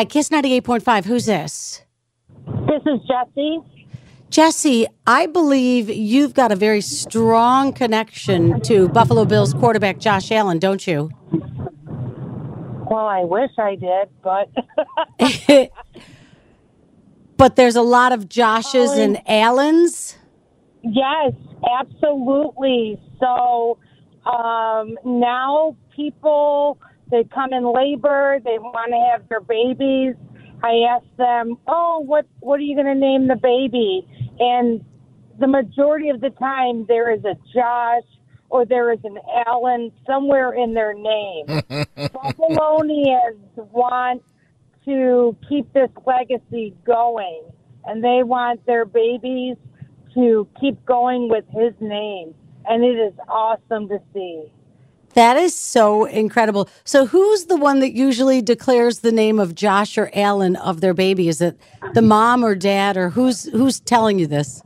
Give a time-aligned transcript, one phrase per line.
[0.00, 1.04] Hi, Kiss 98.5.
[1.04, 1.82] Who's this?
[2.46, 3.58] This is Jesse.
[4.30, 10.58] Jesse, I believe you've got a very strong connection to Buffalo Bills quarterback Josh Allen,
[10.58, 11.10] don't you?
[11.30, 14.48] Well, I wish I did, but
[17.36, 20.16] but there's a lot of Joshes and Allens.
[20.82, 21.34] yes,
[21.78, 22.98] absolutely.
[23.20, 23.76] So
[24.24, 26.78] um, now people
[27.10, 30.14] they come in labor, they want to have their babies.
[30.62, 34.06] I ask them, "Oh, what what are you going to name the baby?"
[34.38, 34.84] And
[35.38, 38.04] the majority of the time, there is a Josh
[38.50, 41.46] or there is an Allen somewhere in their name.
[41.98, 44.22] Buffalonians want
[44.84, 47.44] to keep this legacy going,
[47.84, 49.56] and they want their babies
[50.14, 52.34] to keep going with his name.
[52.66, 54.52] And it is awesome to see.
[55.14, 56.68] That is so incredible.
[56.84, 60.94] So, who's the one that usually declares the name of Josh or Allen of their
[60.94, 61.28] baby?
[61.28, 61.58] Is it
[61.94, 64.62] the mom or dad, or who's who's telling you this?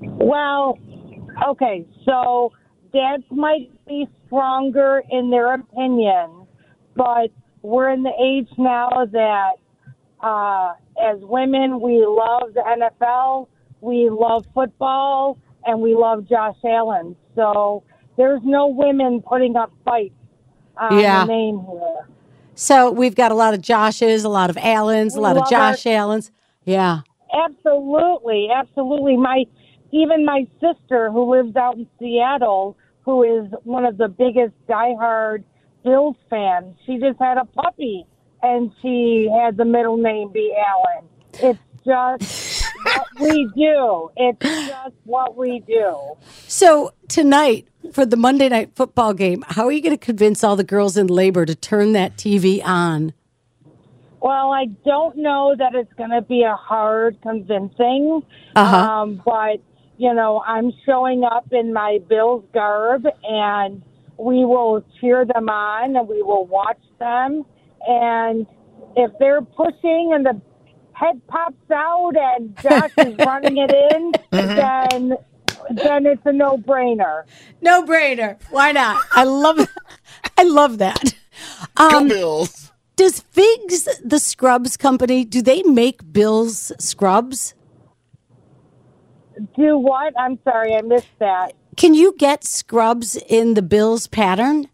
[0.00, 0.78] Well,
[1.48, 2.52] okay, so
[2.92, 6.46] dads might be stronger in their opinion,
[6.96, 7.30] but
[7.62, 9.52] we're in the age now that
[10.20, 13.48] uh, as women, we love the NFL,
[13.80, 17.16] we love football, and we love Josh Allen.
[17.34, 17.82] So
[18.16, 20.14] there's no women putting up fights
[20.76, 21.24] on Yeah.
[21.24, 22.06] the name here.
[22.56, 25.86] So, we've got a lot of Joshes, a lot of Allens, a lot of Josh
[25.86, 26.30] Allens.
[26.64, 27.00] Yeah.
[27.32, 29.16] Absolutely, absolutely.
[29.16, 29.44] My
[29.90, 35.44] even my sister who lives out in Seattle, who is one of the biggest diehard
[35.84, 38.06] Bills fans, she just had a puppy
[38.42, 41.04] and she had the middle name be Allen.
[41.34, 44.10] It's just what we do.
[44.16, 46.14] It's just what we do.
[46.46, 50.56] So, tonight for the Monday night football game, how are you going to convince all
[50.56, 53.12] the girls in labor to turn that TV on?
[54.20, 58.22] Well, I don't know that it's going to be a hard convincing,
[58.56, 58.76] Uh-huh.
[58.76, 59.60] um, but
[59.96, 63.80] you know, I'm showing up in my Bills garb, and
[64.18, 67.44] we will cheer them on, and we will watch them,
[67.86, 68.44] and
[68.96, 70.40] if they're pushing and the
[70.94, 75.16] head pops out and Josh is running it in, then
[75.76, 77.24] then it's a no brainer.
[77.60, 78.38] No brainer.
[78.50, 79.02] Why not?
[79.12, 79.68] I love
[80.38, 81.14] I love that.
[81.76, 82.72] Um, Bills.
[82.96, 87.54] does Figs the scrubs company do they make Bill's scrubs?
[89.56, 90.14] Do what?
[90.18, 91.54] I'm sorry, I missed that.
[91.76, 94.68] Can you get scrubs in the Bills pattern?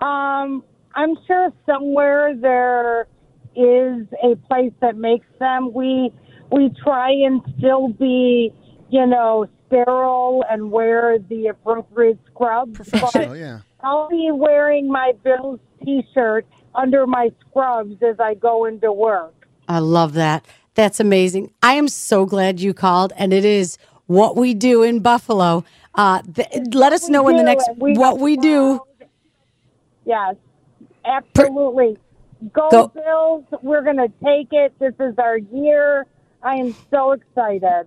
[0.00, 0.64] Um,
[0.94, 3.06] I'm sure somewhere there
[3.54, 5.72] is a place that makes them.
[5.72, 6.12] We
[6.50, 8.52] we try and still be,
[8.92, 12.74] you know, sterile and wear the appropriate scrubs.
[12.76, 13.60] Professional, But yeah.
[13.82, 19.48] I'll be wearing my Bills T-shirt under my scrubs as I go into work.
[19.66, 20.44] I love that.
[20.74, 21.52] That's amazing.
[21.62, 25.64] I am so glad you called, and it is what we do in Buffalo.
[25.94, 28.80] Uh, th- let us know in the next we what we do.
[30.04, 30.36] Yes,
[31.06, 31.96] absolutely.
[32.52, 33.44] Go, Go- Bills!
[33.62, 34.78] We're gonna take it.
[34.78, 36.06] This is our year.
[36.42, 37.86] I am so excited.